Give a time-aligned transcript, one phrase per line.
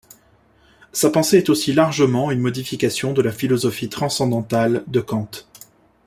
[0.93, 5.29] Sa pensée est aussi largement une modification de la philosophie transcendantale de Kant.